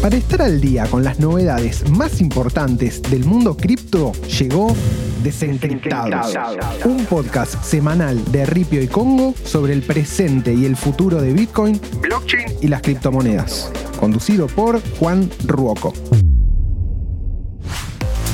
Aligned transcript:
Para 0.00 0.16
estar 0.16 0.40
al 0.40 0.62
día 0.62 0.86
con 0.86 1.04
las 1.04 1.20
novedades 1.20 1.90
más 1.90 2.22
importantes 2.22 3.02
del 3.02 3.26
mundo 3.26 3.54
cripto, 3.54 4.12
llegó 4.38 4.74
Desencriptados, 5.22 6.34
un 6.86 7.04
podcast 7.04 7.62
semanal 7.62 8.18
de 8.32 8.46
Ripio 8.46 8.80
y 8.80 8.88
Congo 8.88 9.34
sobre 9.44 9.74
el 9.74 9.82
presente 9.82 10.54
y 10.54 10.64
el 10.64 10.76
futuro 10.76 11.20
de 11.20 11.34
Bitcoin, 11.34 11.78
blockchain 12.00 12.46
y 12.62 12.68
las 12.68 12.80
criptomonedas, 12.80 13.70
conducido 13.98 14.46
por 14.46 14.80
Juan 14.98 15.28
Ruoco. 15.44 15.92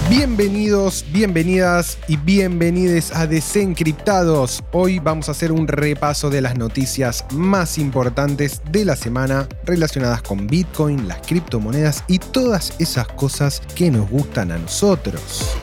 Bienvenidos, 0.08 1.04
bienvenidas 1.08 1.98
y 2.06 2.16
bienvenides 2.16 3.10
a 3.12 3.26
Desencriptados. 3.26 4.62
Hoy 4.70 5.00
vamos 5.00 5.28
a 5.28 5.32
hacer 5.32 5.50
un 5.50 5.66
repaso 5.66 6.30
de 6.30 6.40
las 6.40 6.56
noticias 6.56 7.24
más 7.32 7.76
importantes 7.76 8.62
de 8.70 8.84
la 8.84 8.94
semana 8.94 9.48
relacionadas 9.64 10.22
con 10.22 10.46
Bitcoin, 10.46 11.08
las 11.08 11.26
criptomonedas 11.26 12.04
y 12.06 12.20
todas 12.20 12.74
esas 12.78 13.08
cosas 13.08 13.60
que 13.74 13.90
nos 13.90 14.08
gustan 14.08 14.52
a 14.52 14.58
nosotros. 14.58 15.58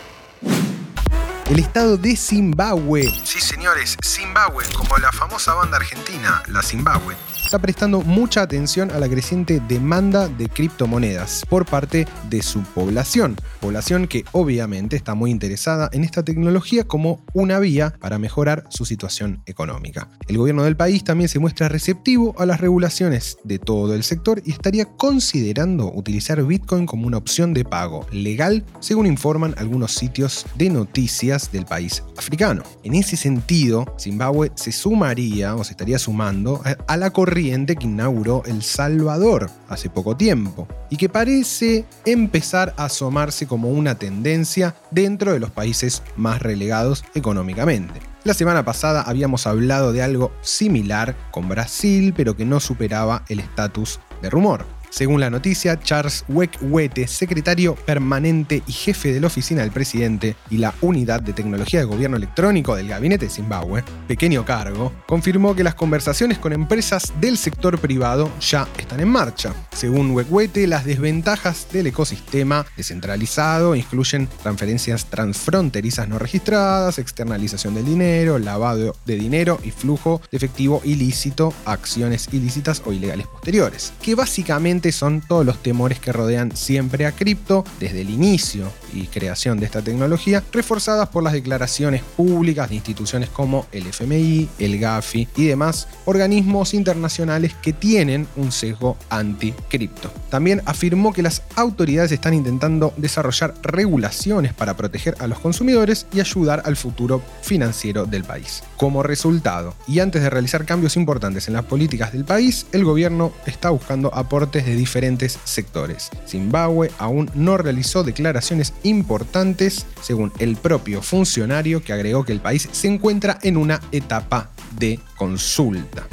El 1.49 1.59
estado 1.59 1.95
de 1.95 2.17
Zimbabue. 2.17 3.13
Sí, 3.23 3.39
señores, 3.39 3.95
Zimbabue, 4.03 4.65
como 4.75 4.97
la 4.97 5.13
famosa 5.13 5.53
banda 5.53 5.77
argentina, 5.77 6.43
la 6.49 6.61
Zimbabue 6.61 7.15
está 7.43 7.59
prestando 7.59 8.01
mucha 8.01 8.41
atención 8.41 8.91
a 8.91 8.99
la 8.99 9.09
creciente 9.09 9.61
demanda 9.67 10.27
de 10.27 10.49
criptomonedas 10.49 11.45
por 11.49 11.65
parte 11.65 12.07
de 12.29 12.41
su 12.41 12.61
población. 12.61 13.35
Población 13.59 14.07
que 14.07 14.25
obviamente 14.31 14.95
está 14.95 15.13
muy 15.13 15.31
interesada 15.31 15.89
en 15.93 16.03
esta 16.03 16.23
tecnología 16.23 16.85
como 16.85 17.23
una 17.33 17.59
vía 17.59 17.93
para 17.99 18.17
mejorar 18.17 18.65
su 18.69 18.85
situación 18.85 19.41
económica. 19.45 20.09
El 20.27 20.37
gobierno 20.37 20.63
del 20.63 20.75
país 20.75 21.03
también 21.03 21.29
se 21.29 21.39
muestra 21.39 21.69
receptivo 21.69 22.33
a 22.37 22.45
las 22.45 22.61
regulaciones 22.61 23.37
de 23.43 23.59
todo 23.59 23.93
el 23.93 24.03
sector 24.03 24.41
y 24.45 24.51
estaría 24.51 24.85
considerando 24.85 25.91
utilizar 25.93 26.43
Bitcoin 26.43 26.85
como 26.85 27.07
una 27.07 27.17
opción 27.17 27.53
de 27.53 27.65
pago 27.65 28.05
legal, 28.11 28.63
según 28.79 29.05
informan 29.05 29.53
algunos 29.57 29.91
sitios 29.91 30.45
de 30.55 30.69
noticias 30.69 31.51
del 31.51 31.65
país 31.65 32.03
africano. 32.17 32.63
En 32.83 32.95
ese 32.95 33.17
sentido, 33.17 33.85
Zimbabue 33.99 34.51
se 34.55 34.71
sumaría 34.71 35.55
o 35.55 35.63
se 35.63 35.71
estaría 35.71 35.99
sumando 35.99 36.61
a 36.87 36.97
la 36.97 37.11
que 37.33 37.87
inauguró 37.87 38.43
El 38.45 38.61
Salvador 38.61 39.49
hace 39.67 39.89
poco 39.89 40.15
tiempo 40.15 40.67
y 40.91 40.97
que 40.97 41.09
parece 41.09 41.85
empezar 42.05 42.75
a 42.77 42.85
asomarse 42.85 43.47
como 43.47 43.69
una 43.69 43.95
tendencia 43.95 44.75
dentro 44.91 45.33
de 45.33 45.39
los 45.39 45.49
países 45.49 46.03
más 46.15 46.43
relegados 46.43 47.03
económicamente. 47.15 48.01
La 48.23 48.35
semana 48.35 48.63
pasada 48.63 49.01
habíamos 49.01 49.47
hablado 49.47 49.93
de 49.93 50.03
algo 50.03 50.31
similar 50.41 51.15
con 51.31 51.49
Brasil, 51.49 52.13
pero 52.15 52.37
que 52.37 52.45
no 52.45 52.59
superaba 52.59 53.25
el 53.27 53.39
estatus 53.39 53.99
de 54.21 54.29
rumor. 54.29 54.65
Según 54.93 55.19
la 55.19 55.31
noticia, 55.31 55.79
Charles 55.79 56.23
Wekwete, 56.29 57.07
secretario 57.07 57.73
permanente 57.73 58.61
y 58.67 58.71
jefe 58.71 59.11
de 59.11 59.19
la 59.19 59.25
oficina 59.25 59.63
del 59.63 59.71
presidente 59.71 60.35
y 60.51 60.59
la 60.59 60.71
unidad 60.81 61.19
de 61.19 61.33
tecnología 61.33 61.79
de 61.79 61.87
gobierno 61.87 62.15
electrónico 62.15 62.75
del 62.75 62.89
gabinete 62.89 63.25
de 63.25 63.31
Zimbabue, 63.31 63.83
pequeño 64.07 64.45
cargo, 64.45 64.93
confirmó 65.07 65.55
que 65.55 65.63
las 65.63 65.73
conversaciones 65.73 66.37
con 66.37 66.53
empresas 66.53 67.11
del 67.19 67.39
sector 67.39 67.79
privado 67.79 68.29
ya 68.39 68.67
están 68.77 68.99
en 68.99 69.09
marcha. 69.09 69.55
Según 69.71 70.11
Wekwete, 70.11 70.67
las 70.67 70.85
desventajas 70.85 71.65
del 71.71 71.87
ecosistema 71.87 72.63
descentralizado 72.77 73.73
incluyen 73.73 74.29
transferencias 74.43 75.07
transfronterizas 75.07 76.07
no 76.07 76.19
registradas, 76.19 76.99
externalización 76.99 77.73
del 77.73 77.85
dinero, 77.85 78.37
lavado 78.37 78.95
de 79.07 79.15
dinero 79.15 79.59
y 79.63 79.71
flujo 79.71 80.21
de 80.29 80.37
efectivo 80.37 80.83
ilícito 80.83 81.51
a 81.65 81.71
acciones 81.71 82.29
ilícitas 82.31 82.83
o 82.85 82.93
ilegales 82.93 83.25
posteriores, 83.25 83.91
que 83.99 84.13
básicamente 84.13 84.82
son 84.91 85.21
todos 85.21 85.45
los 85.45 85.61
temores 85.61 85.99
que 85.99 86.11
rodean 86.11 86.55
siempre 86.55 87.05
a 87.05 87.11
cripto 87.11 87.63
desde 87.79 88.01
el 88.01 88.09
inicio 88.09 88.71
y 88.93 89.07
creación 89.07 89.59
de 89.59 89.65
esta 89.65 89.81
tecnología, 89.81 90.43
reforzadas 90.51 91.09
por 91.09 91.23
las 91.23 91.33
declaraciones 91.33 92.03
públicas 92.03 92.69
de 92.69 92.75
instituciones 92.75 93.29
como 93.29 93.65
el 93.71 93.87
FMI, 93.87 94.49
el 94.59 94.79
GAFI 94.79 95.27
y 95.35 95.45
demás 95.45 95.87
organismos 96.05 96.73
internacionales 96.73 97.53
que 97.61 97.73
tienen 97.73 98.27
un 98.35 98.51
sesgo 98.51 98.97
anti-cripto. 99.09 100.11
También 100.29 100.61
afirmó 100.65 101.13
que 101.13 101.23
las 101.23 101.43
autoridades 101.55 102.11
están 102.11 102.33
intentando 102.33 102.93
desarrollar 102.97 103.53
regulaciones 103.61 104.53
para 104.53 104.75
proteger 104.75 105.15
a 105.19 105.27
los 105.27 105.39
consumidores 105.39 106.05
y 106.13 106.19
ayudar 106.19 106.63
al 106.65 106.75
futuro 106.75 107.21
financiero 107.41 108.05
del 108.05 108.23
país. 108.23 108.63
Como 108.77 109.03
resultado, 109.03 109.75
y 109.87 109.99
antes 109.99 110.21
de 110.21 110.29
realizar 110.29 110.65
cambios 110.65 110.95
importantes 110.95 111.47
en 111.47 111.53
las 111.53 111.65
políticas 111.65 112.11
del 112.13 112.25
país, 112.25 112.65
el 112.71 112.83
gobierno 112.83 113.31
está 113.45 113.69
buscando 113.69 114.13
aportes 114.13 114.65
de 114.65 114.72
diferentes 114.75 115.39
sectores. 115.43 116.09
Zimbabue 116.27 116.91
aún 116.97 117.29
no 117.35 117.57
realizó 117.57 118.03
declaraciones 118.03 118.73
importantes, 118.83 119.85
según 120.01 120.31
el 120.39 120.55
propio 120.55 121.01
funcionario 121.01 121.83
que 121.83 121.93
agregó 121.93 122.23
que 122.23 122.33
el 122.33 122.41
país 122.41 122.69
se 122.71 122.87
encuentra 122.87 123.39
en 123.41 123.57
una 123.57 123.81
etapa 123.91 124.51
de 124.77 124.99
consulta. 125.15 126.07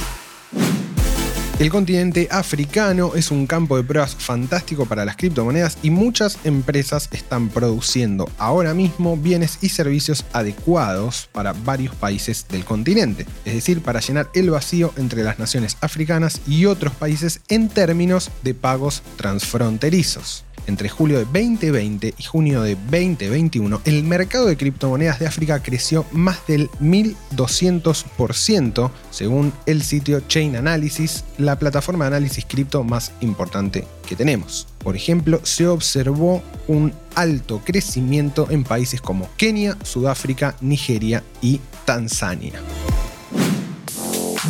El 1.61 1.69
continente 1.69 2.27
africano 2.31 3.13
es 3.15 3.31
un 3.31 3.47
campo 3.47 3.77
de 3.77 3.83
pruebas 3.83 4.15
fantástico 4.15 4.87
para 4.87 5.05
las 5.05 5.19
criptomonedas 5.19 5.77
y 5.83 5.91
muchas 5.91 6.39
empresas 6.45 7.11
están 7.13 7.51
produciendo 7.51 8.31
ahora 8.39 8.73
mismo 8.73 9.19
bienes 9.19 9.59
y 9.61 9.69
servicios 9.69 10.25
adecuados 10.33 11.29
para 11.33 11.53
varios 11.53 11.95
países 11.95 12.47
del 12.49 12.65
continente, 12.65 13.27
es 13.45 13.53
decir, 13.53 13.83
para 13.83 14.01
llenar 14.01 14.31
el 14.33 14.49
vacío 14.49 14.95
entre 14.97 15.23
las 15.23 15.39
naciones 15.39 15.77
africanas 15.83 16.41
y 16.47 16.65
otros 16.65 16.95
países 16.95 17.43
en 17.51 17.69
términos 17.69 18.31
de 18.43 18.55
pagos 18.55 19.03
transfronterizos. 19.17 20.47
Entre 20.67 20.89
julio 20.89 21.19
de 21.19 21.25
2020 21.25 22.15
y 22.17 22.23
junio 22.23 22.63
de 22.63 22.77
2021, 22.77 23.83
el 23.85 24.05
mercado 24.05 24.47
de 24.47 24.57
criptomonedas 24.57 25.19
de 25.19 25.27
África 25.27 25.63
creció 25.63 26.07
más 26.13 26.47
del 26.47 26.71
1200%, 26.81 28.91
según 29.11 29.53
el 29.67 29.83
sitio 29.83 30.21
Chain 30.21 30.57
Analysis, 30.57 31.25
plataforma 31.59 32.05
de 32.05 32.17
análisis 32.17 32.45
cripto 32.45 32.85
más 32.85 33.13
importante 33.21 33.87
que 34.09 34.17
tenemos. 34.17 34.67
Por 34.79 34.97
ejemplo, 34.97 35.41
se 35.43 35.67
observó 35.67 36.43
un 36.69 36.93
alto 37.15 37.61
crecimiento 37.65 38.49
en 38.51 38.65
países 38.65 39.01
como 39.01 39.29
Kenia, 39.37 39.77
Sudáfrica, 39.83 40.57
Nigeria 40.61 41.23
y 41.41 41.61
Tanzania. 41.85 42.61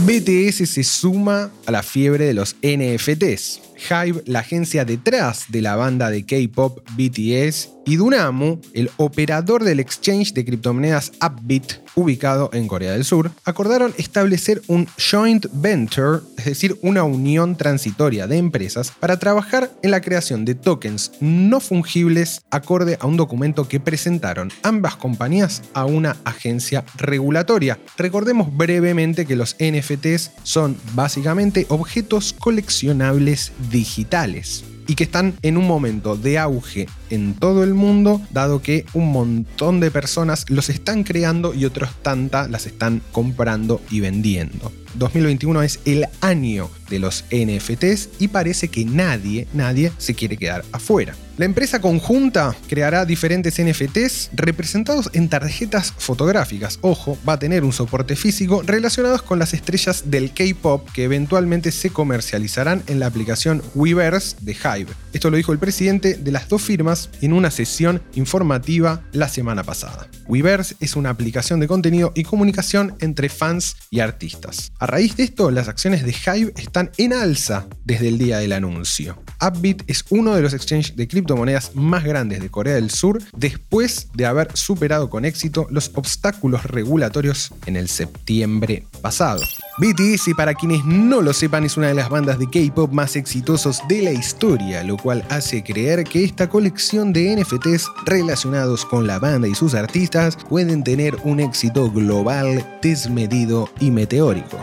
BTS 0.06 0.68
se 0.70 0.84
suma 0.84 1.50
a 1.66 1.72
la 1.72 1.82
fiebre 1.82 2.24
de 2.24 2.34
los 2.34 2.56
NFTs. 2.62 3.60
Hive, 3.90 4.22
la 4.24 4.38
agencia 4.40 4.84
detrás 4.84 5.46
de 5.48 5.62
la 5.62 5.74
banda 5.74 6.10
de 6.10 6.24
K-pop 6.24 6.80
BTS, 6.96 7.70
y 7.90 7.96
Dunamu, 7.96 8.60
el 8.72 8.88
operador 8.98 9.64
del 9.64 9.80
exchange 9.80 10.32
de 10.32 10.44
criptomonedas 10.44 11.10
Upbit, 11.20 11.72
ubicado 11.96 12.48
en 12.52 12.68
Corea 12.68 12.92
del 12.92 13.04
Sur, 13.04 13.32
acordaron 13.44 13.92
establecer 13.98 14.62
un 14.68 14.86
joint 14.96 15.46
venture, 15.54 16.20
es 16.38 16.44
decir, 16.44 16.78
una 16.82 17.02
unión 17.02 17.56
transitoria 17.56 18.28
de 18.28 18.36
empresas, 18.36 18.92
para 19.00 19.18
trabajar 19.18 19.72
en 19.82 19.90
la 19.90 20.02
creación 20.02 20.44
de 20.44 20.54
tokens 20.54 21.10
no 21.18 21.58
fungibles 21.58 22.42
acorde 22.52 22.96
a 23.00 23.08
un 23.08 23.16
documento 23.16 23.66
que 23.66 23.80
presentaron 23.80 24.52
ambas 24.62 24.94
compañías 24.94 25.62
a 25.74 25.84
una 25.84 26.16
agencia 26.22 26.84
regulatoria. 26.96 27.80
Recordemos 27.96 28.56
brevemente 28.56 29.26
que 29.26 29.34
los 29.34 29.56
NFTs 29.58 30.30
son 30.44 30.76
básicamente 30.94 31.66
objetos 31.68 32.36
coleccionables 32.38 33.50
digitales 33.72 34.62
y 34.90 34.96
que 34.96 35.04
están 35.04 35.34
en 35.42 35.56
un 35.56 35.68
momento 35.68 36.16
de 36.16 36.36
auge 36.36 36.88
en 37.10 37.34
todo 37.34 37.62
el 37.62 37.74
mundo, 37.74 38.20
dado 38.32 38.60
que 38.60 38.86
un 38.92 39.12
montón 39.12 39.78
de 39.78 39.92
personas 39.92 40.46
los 40.48 40.68
están 40.68 41.04
creando 41.04 41.54
y 41.54 41.64
otros 41.64 41.90
tantas 42.02 42.50
las 42.50 42.66
están 42.66 43.00
comprando 43.12 43.80
y 43.88 44.00
vendiendo. 44.00 44.72
2021 44.94 45.62
es 45.62 45.80
el 45.84 46.06
año 46.20 46.70
de 46.88 46.98
los 46.98 47.24
NFTs 47.30 48.10
y 48.18 48.28
parece 48.28 48.68
que 48.68 48.84
nadie, 48.84 49.46
nadie 49.52 49.92
se 49.98 50.14
quiere 50.14 50.36
quedar 50.36 50.64
afuera. 50.72 51.14
La 51.40 51.46
empresa 51.46 51.80
conjunta 51.80 52.54
creará 52.68 53.06
diferentes 53.06 53.62
NFTs 53.62 54.30
representados 54.34 55.08
en 55.14 55.30
tarjetas 55.30 55.94
fotográficas. 55.96 56.78
Ojo, 56.82 57.16
va 57.26 57.34
a 57.34 57.38
tener 57.38 57.64
un 57.64 57.72
soporte 57.72 58.14
físico 58.14 58.62
relacionados 58.62 59.22
con 59.22 59.38
las 59.38 59.54
estrellas 59.54 60.10
del 60.10 60.34
K-pop 60.34 60.86
que 60.92 61.04
eventualmente 61.04 61.72
se 61.72 61.88
comercializarán 61.88 62.82
en 62.88 63.00
la 63.00 63.06
aplicación 63.06 63.62
Weverse 63.74 64.36
de 64.40 64.52
Hive. 64.52 64.92
Esto 65.14 65.30
lo 65.30 65.38
dijo 65.38 65.52
el 65.52 65.58
presidente 65.58 66.14
de 66.14 66.30
las 66.30 66.46
dos 66.46 66.60
firmas 66.60 67.08
en 67.22 67.32
una 67.32 67.50
sesión 67.50 68.02
informativa 68.16 69.02
la 69.12 69.28
semana 69.28 69.64
pasada. 69.64 70.08
Weverse 70.26 70.76
es 70.80 70.94
una 70.94 71.08
aplicación 71.08 71.58
de 71.58 71.68
contenido 71.68 72.12
y 72.14 72.24
comunicación 72.24 72.96
entre 73.00 73.30
fans 73.30 73.76
y 73.88 74.00
artistas. 74.00 74.72
A 74.80 74.86
raíz 74.86 75.14
de 75.14 75.24
esto, 75.24 75.50
las 75.50 75.68
acciones 75.68 76.06
de 76.06 76.12
Hive 76.12 76.54
están 76.56 76.90
en 76.96 77.12
alza 77.12 77.66
desde 77.84 78.08
el 78.08 78.16
día 78.16 78.38
del 78.38 78.52
anuncio. 78.52 79.22
Upbit 79.38 79.82
es 79.86 80.06
uno 80.08 80.34
de 80.34 80.40
los 80.40 80.54
exchanges 80.54 80.96
de 80.96 81.06
criptomonedas 81.06 81.76
más 81.76 82.02
grandes 82.02 82.40
de 82.40 82.50
Corea 82.50 82.76
del 82.76 82.90
Sur 82.90 83.22
después 83.36 84.08
de 84.14 84.24
haber 84.24 84.56
superado 84.56 85.10
con 85.10 85.26
éxito 85.26 85.66
los 85.68 85.90
obstáculos 85.96 86.64
regulatorios 86.64 87.52
en 87.66 87.76
el 87.76 87.88
septiembre 87.88 88.86
pasado. 89.02 89.42
BTS, 89.80 90.34
para 90.36 90.52
quienes 90.52 90.84
no 90.84 91.22
lo 91.22 91.32
sepan, 91.32 91.64
es 91.64 91.78
una 91.78 91.86
de 91.86 91.94
las 91.94 92.10
bandas 92.10 92.38
de 92.38 92.50
K-pop 92.50 92.92
más 92.92 93.16
exitosos 93.16 93.80
de 93.88 94.02
la 94.02 94.12
historia, 94.12 94.84
lo 94.84 94.98
cual 94.98 95.24
hace 95.30 95.64
creer 95.64 96.04
que 96.04 96.22
esta 96.22 96.50
colección 96.50 97.14
de 97.14 97.34
NFTs 97.34 97.90
relacionados 98.04 98.84
con 98.84 99.06
la 99.06 99.18
banda 99.18 99.48
y 99.48 99.54
sus 99.54 99.72
artistas 99.72 100.36
pueden 100.50 100.84
tener 100.84 101.16
un 101.24 101.40
éxito 101.40 101.90
global, 101.90 102.78
desmedido 102.82 103.70
y 103.80 103.90
meteórico. 103.90 104.58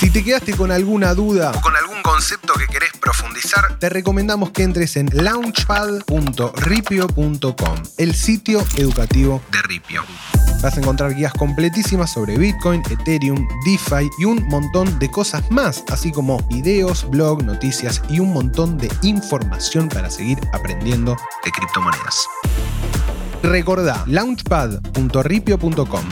Si 0.00 0.10
te 0.10 0.24
quedaste 0.24 0.56
con 0.56 0.72
alguna 0.72 1.14
duda 1.14 1.52
o 1.54 1.60
con 1.60 1.76
algún 1.76 2.02
concepto 2.02 2.54
que 2.54 2.66
querés 2.66 2.90
profundizar, 3.00 3.78
te 3.78 3.90
recomendamos 3.90 4.50
que 4.50 4.64
entres 4.64 4.96
en 4.96 5.08
launchpad.ripio.com, 5.12 7.82
el 7.96 8.12
sitio 8.12 8.64
educativo 8.76 9.40
de 9.52 9.62
Ripio. 9.62 10.02
Vas 10.62 10.76
a 10.76 10.80
encontrar 10.80 11.14
guías 11.14 11.32
completísimas 11.32 12.10
sobre 12.10 12.36
Bitcoin, 12.36 12.82
Ethereum, 12.90 13.48
DeFi 13.64 14.10
y 14.18 14.26
un 14.26 14.46
montón 14.48 14.98
de 14.98 15.10
cosas 15.10 15.50
más, 15.50 15.84
así 15.90 16.12
como 16.12 16.38
videos, 16.48 17.08
blog, 17.08 17.42
noticias 17.42 18.02
y 18.10 18.20
un 18.20 18.32
montón 18.32 18.76
de 18.76 18.90
información 19.02 19.88
para 19.88 20.10
seguir 20.10 20.38
aprendiendo 20.52 21.16
de 21.44 21.50
criptomonedas. 21.50 22.26
Recordá 23.42 24.04
launchpad.ripio.com. 24.06 26.04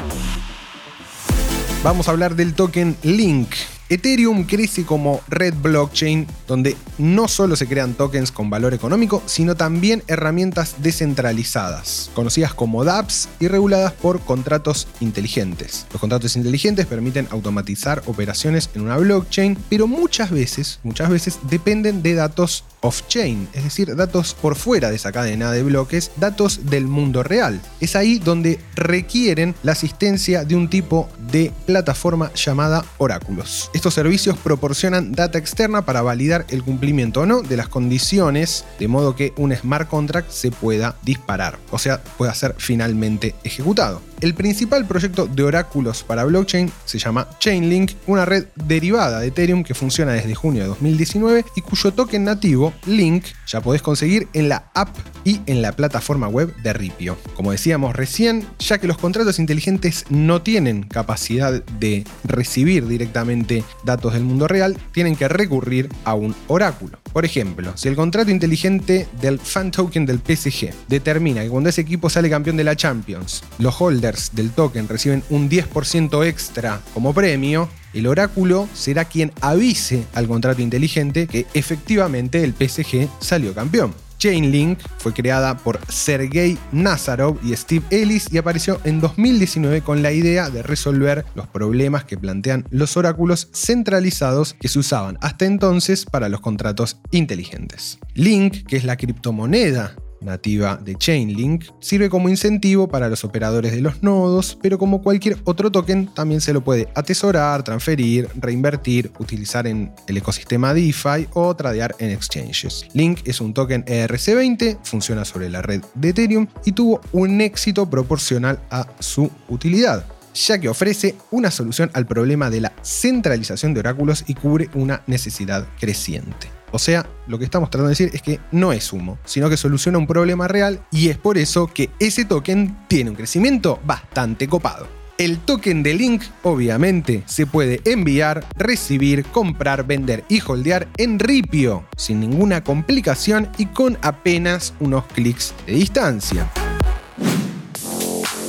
Vamos 1.84 2.08
a 2.08 2.10
hablar 2.10 2.34
del 2.34 2.54
token 2.54 2.96
Link 3.02 3.50
Ethereum 3.90 4.44
crece 4.44 4.84
como 4.84 5.22
red 5.28 5.54
blockchain 5.54 6.26
donde 6.46 6.76
no 6.98 7.26
solo 7.26 7.56
se 7.56 7.66
crean 7.66 7.94
tokens 7.94 8.32
con 8.32 8.50
valor 8.50 8.74
económico, 8.74 9.22
sino 9.24 9.56
también 9.56 10.02
herramientas 10.08 10.76
descentralizadas, 10.82 12.10
conocidas 12.14 12.52
como 12.52 12.84
dApps 12.84 13.28
y 13.40 13.48
reguladas 13.48 13.92
por 13.92 14.20
contratos 14.20 14.88
inteligentes. 15.00 15.86
Los 15.90 16.00
contratos 16.00 16.36
inteligentes 16.36 16.86
permiten 16.86 17.28
automatizar 17.30 18.02
operaciones 18.06 18.68
en 18.74 18.82
una 18.82 18.98
blockchain, 18.98 19.56
pero 19.70 19.86
muchas 19.86 20.30
veces, 20.30 20.80
muchas 20.82 21.08
veces 21.08 21.38
dependen 21.48 22.02
de 22.02 22.14
datos 22.14 22.64
off-chain, 22.80 23.48
es 23.52 23.64
decir, 23.64 23.94
datos 23.96 24.34
por 24.34 24.56
fuera 24.56 24.90
de 24.90 24.96
esa 24.96 25.12
cadena 25.12 25.52
de 25.52 25.62
bloques, 25.62 26.10
datos 26.16 26.70
del 26.70 26.86
mundo 26.86 27.22
real. 27.22 27.60
Es 27.80 27.96
ahí 27.96 28.18
donde 28.18 28.60
requieren 28.74 29.54
la 29.62 29.72
asistencia 29.72 30.44
de 30.44 30.56
un 30.56 30.68
tipo 30.68 31.08
de 31.30 31.52
plataforma 31.66 32.32
llamada 32.34 32.84
oráculos. 32.98 33.70
Estos 33.74 33.94
servicios 33.94 34.36
proporcionan 34.38 35.12
data 35.12 35.38
externa 35.38 35.84
para 35.84 36.02
validar 36.02 36.46
el 36.48 36.62
cumplimiento 36.62 37.22
o 37.22 37.26
no 37.26 37.42
de 37.42 37.56
las 37.56 37.68
condiciones, 37.68 38.64
de 38.78 38.88
modo 38.88 39.16
que 39.16 39.32
un 39.36 39.54
smart 39.54 39.88
contract 39.88 40.30
se 40.30 40.50
pueda 40.50 40.96
disparar, 41.02 41.58
o 41.70 41.78
sea, 41.78 42.02
pueda 42.02 42.34
ser 42.34 42.54
finalmente 42.58 43.34
ejecutado. 43.44 44.07
El 44.20 44.34
principal 44.34 44.84
proyecto 44.84 45.28
de 45.28 45.44
oráculos 45.44 46.02
para 46.02 46.24
blockchain 46.24 46.72
se 46.84 46.98
llama 46.98 47.28
Chainlink, 47.38 47.92
una 48.08 48.24
red 48.24 48.46
derivada 48.56 49.20
de 49.20 49.28
Ethereum 49.28 49.62
que 49.62 49.74
funciona 49.74 50.12
desde 50.12 50.34
junio 50.34 50.62
de 50.62 50.68
2019 50.70 51.44
y 51.54 51.60
cuyo 51.60 51.92
token 51.92 52.24
nativo, 52.24 52.72
Link, 52.86 53.26
ya 53.46 53.60
podés 53.60 53.80
conseguir 53.80 54.26
en 54.32 54.48
la 54.48 54.70
app 54.74 54.88
y 55.22 55.40
en 55.46 55.62
la 55.62 55.70
plataforma 55.70 56.26
web 56.26 56.52
de 56.64 56.72
Ripio. 56.72 57.16
Como 57.34 57.52
decíamos 57.52 57.94
recién, 57.94 58.44
ya 58.58 58.78
que 58.78 58.88
los 58.88 58.98
contratos 58.98 59.38
inteligentes 59.38 60.04
no 60.10 60.42
tienen 60.42 60.82
capacidad 60.82 61.62
de 61.64 62.04
recibir 62.24 62.88
directamente 62.88 63.62
datos 63.84 64.14
del 64.14 64.24
mundo 64.24 64.48
real, 64.48 64.76
tienen 64.92 65.14
que 65.14 65.28
recurrir 65.28 65.90
a 66.04 66.14
un 66.14 66.34
oráculo. 66.48 66.98
Por 67.12 67.24
ejemplo, 67.24 67.72
si 67.76 67.88
el 67.88 67.96
contrato 67.96 68.32
inteligente 68.32 69.06
del 69.20 69.38
fan 69.38 69.70
token 69.70 70.06
del 70.06 70.18
PSG 70.18 70.70
determina 70.88 71.42
que 71.42 71.48
cuando 71.48 71.70
ese 71.70 71.82
equipo 71.82 72.10
sale 72.10 72.28
campeón 72.28 72.56
de 72.56 72.64
la 72.64 72.76
Champions, 72.76 73.44
los 73.58 73.80
holders 73.80 74.07
del 74.32 74.50
token 74.50 74.88
reciben 74.88 75.22
un 75.30 75.48
10% 75.50 76.26
extra 76.26 76.80
como 76.94 77.12
premio, 77.12 77.68
el 77.92 78.06
oráculo 78.06 78.68
será 78.74 79.04
quien 79.04 79.32
avise 79.40 80.04
al 80.14 80.28
contrato 80.28 80.62
inteligente 80.62 81.26
que 81.26 81.46
efectivamente 81.54 82.44
el 82.44 82.54
PSG 82.54 83.08
salió 83.20 83.54
campeón. 83.54 83.94
Chainlink 84.18 84.80
fue 84.98 85.12
creada 85.14 85.56
por 85.56 85.78
Sergey 85.88 86.58
Nazarov 86.72 87.38
y 87.44 87.54
Steve 87.54 87.84
Ellis 87.90 88.26
y 88.32 88.38
apareció 88.38 88.80
en 88.84 89.00
2019 89.00 89.82
con 89.82 90.02
la 90.02 90.10
idea 90.10 90.50
de 90.50 90.62
resolver 90.62 91.24
los 91.36 91.46
problemas 91.46 92.04
que 92.04 92.18
plantean 92.18 92.66
los 92.70 92.96
oráculos 92.96 93.48
centralizados 93.52 94.54
que 94.60 94.68
se 94.68 94.80
usaban 94.80 95.18
hasta 95.20 95.44
entonces 95.44 96.04
para 96.04 96.28
los 96.28 96.40
contratos 96.40 96.98
inteligentes. 97.12 97.98
Link, 98.14 98.66
que 98.66 98.76
es 98.76 98.84
la 98.84 98.96
criptomoneda 98.96 99.94
nativa 100.20 100.76
de 100.76 100.96
Chainlink, 100.96 101.64
sirve 101.80 102.08
como 102.08 102.28
incentivo 102.28 102.88
para 102.88 103.08
los 103.08 103.24
operadores 103.24 103.72
de 103.72 103.80
los 103.80 104.02
nodos, 104.02 104.58
pero 104.60 104.78
como 104.78 105.02
cualquier 105.02 105.38
otro 105.44 105.70
token 105.70 106.06
también 106.08 106.40
se 106.40 106.52
lo 106.52 106.62
puede 106.62 106.88
atesorar, 106.94 107.62
transferir, 107.62 108.28
reinvertir, 108.36 109.10
utilizar 109.18 109.66
en 109.66 109.92
el 110.06 110.16
ecosistema 110.16 110.74
DeFi 110.74 111.28
o 111.34 111.54
tradear 111.54 111.94
en 111.98 112.10
exchanges. 112.10 112.86
Link 112.92 113.20
es 113.24 113.40
un 113.40 113.54
token 113.54 113.84
ERC20, 113.84 114.78
funciona 114.82 115.24
sobre 115.24 115.50
la 115.50 115.62
red 115.62 115.82
de 115.94 116.10
Ethereum 116.10 116.46
y 116.64 116.72
tuvo 116.72 117.00
un 117.12 117.40
éxito 117.40 117.88
proporcional 117.88 118.60
a 118.70 118.86
su 119.00 119.30
utilidad 119.48 120.04
ya 120.46 120.58
que 120.58 120.68
ofrece 120.68 121.16
una 121.30 121.50
solución 121.50 121.90
al 121.94 122.06
problema 122.06 122.50
de 122.50 122.60
la 122.60 122.72
centralización 122.82 123.74
de 123.74 123.80
oráculos 123.80 124.24
y 124.26 124.34
cubre 124.34 124.68
una 124.74 125.02
necesidad 125.06 125.66
creciente. 125.80 126.50
O 126.70 126.78
sea, 126.78 127.06
lo 127.26 127.38
que 127.38 127.44
estamos 127.44 127.70
tratando 127.70 127.88
de 127.88 127.92
decir 127.92 128.10
es 128.12 128.22
que 128.22 128.40
no 128.52 128.72
es 128.72 128.92
humo, 128.92 129.18
sino 129.24 129.48
que 129.48 129.56
soluciona 129.56 129.98
un 129.98 130.06
problema 130.06 130.48
real 130.48 130.84
y 130.90 131.08
es 131.08 131.16
por 131.16 131.38
eso 131.38 131.66
que 131.66 131.90
ese 131.98 132.24
token 132.24 132.86
tiene 132.88 133.10
un 133.10 133.16
crecimiento 133.16 133.80
bastante 133.84 134.48
copado. 134.48 134.86
El 135.16 135.38
token 135.38 135.82
de 135.82 135.94
Link, 135.94 136.22
obviamente, 136.44 137.24
se 137.26 137.44
puede 137.44 137.80
enviar, 137.84 138.44
recibir, 138.56 139.24
comprar, 139.24 139.84
vender 139.84 140.24
y 140.28 140.40
holdear 140.46 140.86
en 140.96 141.18
Ripio, 141.18 141.84
sin 141.96 142.20
ninguna 142.20 142.62
complicación 142.62 143.48
y 143.58 143.66
con 143.66 143.98
apenas 144.00 144.74
unos 144.78 145.04
clics 145.06 145.54
de 145.66 145.72
distancia. 145.72 146.48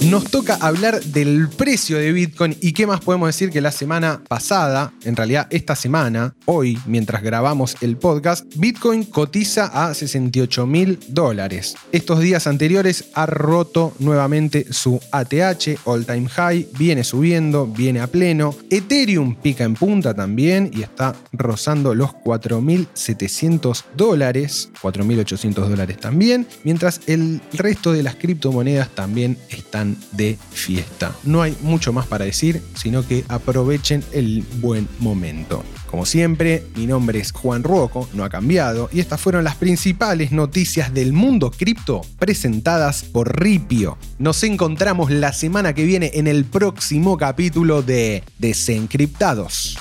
Nos 0.04 0.32
toca 0.32 0.56
hablar 0.56 1.04
del 1.04 1.50
precio 1.50 1.98
de 1.98 2.14
Bitcoin 2.14 2.56
y 2.62 2.72
qué 2.72 2.88
más 2.88 3.02
podemos 3.02 3.28
decir 3.28 3.50
que 3.50 3.60
la 3.60 3.72
semana 3.72 4.22
pasada, 4.30 4.94
en 5.04 5.18
realidad 5.18 5.48
esta 5.50 5.76
semana, 5.76 6.34
hoy, 6.46 6.80
mientras 6.86 7.22
grabamos 7.22 7.76
el 7.82 7.98
podcast, 7.98 8.46
Bitcoin 8.56 9.04
cotiza 9.04 9.66
a 9.66 9.94
68 9.94 10.66
mil 10.66 11.00
dólares. 11.10 11.76
Estos 11.92 12.22
días 12.22 12.48
anteriores 12.48 13.10
ha 13.14 13.26
roto 13.26 13.94
nuevamente 14.00 14.72
su 14.72 15.02
ATH, 15.12 15.78
all 15.84 16.06
time 16.06 16.30
high, 16.30 16.66
viene 16.78 17.04
subiendo, 17.04 17.68
viene 17.68 18.00
a 18.00 18.08
pleno. 18.08 18.56
Ethereum 18.70 19.36
pica 19.36 19.66
en 19.66 19.74
punta 19.74 20.14
también 20.14 20.72
y 20.74 20.82
está 20.82 21.14
rozando 21.34 21.94
los 21.94 22.12
4.700 22.12 23.84
dólares, 23.98 24.70
4.800 24.82 25.54
dólares 25.68 25.98
también, 25.98 26.48
mientras 26.64 27.02
el 27.08 27.42
resto 27.52 27.92
de 27.92 28.02
las 28.02 28.16
criptomonedas 28.16 28.90
también 28.96 29.38
de 30.12 30.38
fiesta. 30.52 31.16
No 31.24 31.42
hay 31.42 31.56
mucho 31.62 31.94
más 31.94 32.08
para 32.08 32.26
decir, 32.26 32.62
sino 32.76 33.08
que 33.08 33.24
aprovechen 33.28 34.04
el 34.12 34.44
buen 34.62 34.88
momento. 35.00 35.64
Como 35.90 36.06
siempre, 36.06 36.64
mi 36.76 36.86
nombre 36.86 37.20
es 37.20 37.32
Juan 37.32 37.64
Ruoco, 37.64 38.08
no 38.14 38.24
ha 38.24 38.30
cambiado, 38.30 38.90
y 38.92 39.00
estas 39.00 39.20
fueron 39.20 39.44
las 39.44 39.56
principales 39.56 40.32
noticias 40.32 40.94
del 40.94 41.14
mundo 41.14 41.50
cripto 41.50 42.02
presentadas 42.20 43.04
por 43.04 43.40
Ripio. 43.40 43.98
Nos 44.20 44.44
encontramos 44.44 45.10
la 45.10 45.34
semana 45.34 45.74
que 45.74 45.86
viene 45.86 46.12
en 46.14 46.28
el 46.28 46.46
próximo 46.46 47.18
capítulo 47.18 47.82
de 47.82 48.24
Desencriptados. 48.38 49.78